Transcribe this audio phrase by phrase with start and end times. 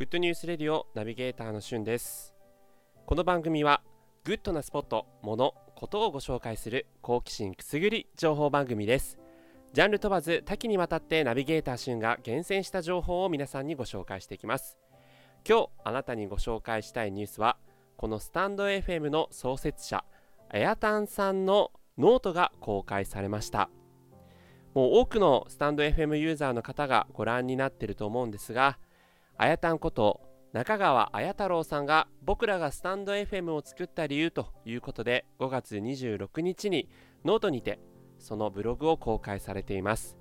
[0.00, 2.32] Good News Radio ナビゲーターのしゅんです。
[3.04, 3.82] この番組は
[4.24, 9.18] グッドなスポット、もの、ことをご紹介する好奇心くすぐり情報番組です。
[9.74, 14.78] ジャンル問わず多岐にわたってナビゲーターしゅんが厳選した情報を皆さんにご紹介していきます。
[15.46, 17.58] 今日あなたにご紹介したいニュースは
[17.98, 20.02] このスタンド FM の創設者
[20.54, 23.68] エアタンさんのノートが公開されました。
[24.72, 28.78] もう多くのスタンド FM ユーザーの方がご覧になっていると思うんですが、
[29.42, 30.20] あやたんこと
[30.52, 36.90] 中川綾太郎さんが僕らがスタンド FM を作った理由ということで5月26日に
[37.24, 37.80] ノートにて
[38.18, 40.18] そのブログを公開されています。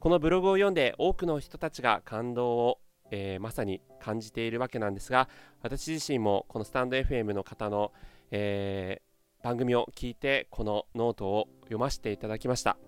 [0.00, 2.78] このブログを読んで多くの人たちが感動を、
[3.10, 5.28] えー、まさに感じているわけなんですが
[5.60, 7.92] 私自身もこのスタンド FM の方の、
[8.30, 12.78] えー、番組を聞いてこのノートを読ませていただきました。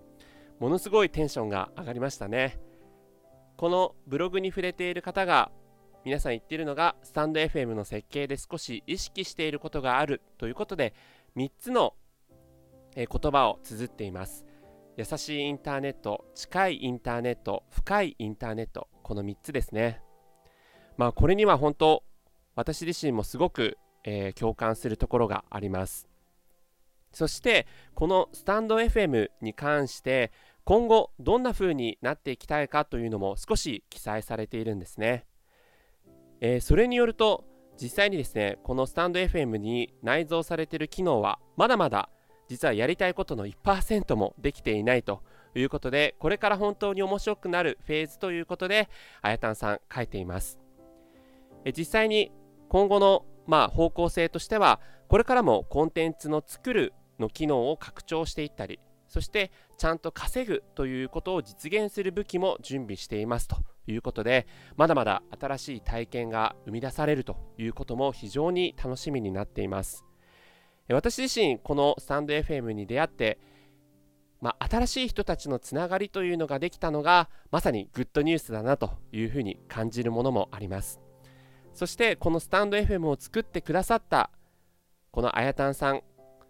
[0.59, 2.57] ものすごいテンションが上がりましたね。
[3.55, 5.51] このブログに触れている方が
[6.05, 10.93] 皆さん言っているのがスタンド FM の設計で少し意識していることがあるということで
[11.35, 11.95] 3つの
[12.95, 14.45] 言葉を綴っています。
[14.97, 19.99] 優しいインターネット近いインターネット深いインターネットこの3つですね。
[20.95, 22.03] まあこれには本当
[22.53, 26.07] 私自身もすごく、えー、共感するところがあります。
[27.13, 30.31] そしてこのスタンド FM に関して
[30.65, 35.25] 今後どんな風になっていきたいかというのも少し記載されているんですね、
[36.47, 37.43] えー、それによると
[37.81, 42.09] 実際にですねこのスタンド FM に内蔵されている機能はまだまだ
[42.47, 45.23] 実はやりたいことの1%もできていないと
[45.55, 48.89] いうことでこれから本当に面白くなるフェーズということで
[49.23, 50.59] あやたんさん書いています。
[51.63, 52.31] え実際に
[52.69, 63.57] 今後のまあ方向性としてはこれからもコンテンツの作るの機能を拡張していったりそしてちゃんと稼ぐということを実現する武器も準備していますと。
[63.87, 64.47] いうことで
[64.77, 70.05] まだまだ新しい体験が生み出されるということも非常に楽しみになっています。
[70.89, 73.39] 私自身このスタンド FM に出会って
[74.41, 81.01] まあ、新しい人たちのつながりというのができたのがまさにグッドニュースだなというふうに感じるものもあります。
[81.73, 84.29] そしてこのスタンド FM を作ってくださった
[85.11, 86.01] このあやたんさん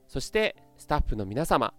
[0.07, 1.73] そしてスタッフの皆様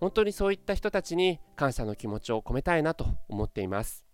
[0.00, 4.07] 本当にそういった人たちに感謝の気持ちを込めたいなと思っています。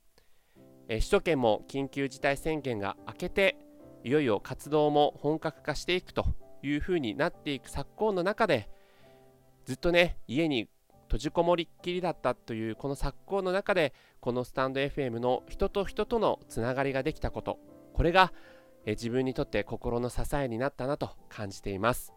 [0.88, 3.56] え首都圏も緊急事態宣言が明けて
[4.02, 6.26] いよいよ活動も本格化していくと
[6.62, 8.68] いうふうになっていく昨今の中で
[9.64, 10.68] ずっとね家に
[11.06, 17.58] 閉じこもりっきりだったというこの昨今の中でこのスタンド FM の人と人とのつながりができたこと
[17.92, 18.32] これが
[18.86, 22.12] え自分にとって心の支えになったなと感じています。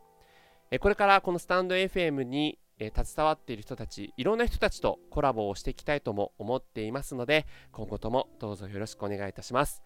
[0.70, 9.84] えこれからこのスタンド FM にえ携わっている人たちいろんな人たちとコラボをしていきたいとも思っていますので今後ともどうぞよろしくお願いいたします。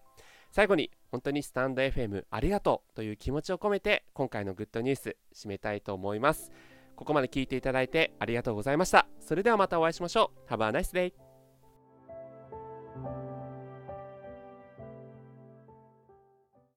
[0.50, 6.52] 最後に本当にスタンド FM ありがとうという気持ちを込めて今回のグッドニュース締めたいと思います。
[6.94, 9.06] ここまで聞いていただいてありがとうございました。
[9.18, 10.52] それではまたお会いしましょう。
[10.52, 11.31] Have a nice day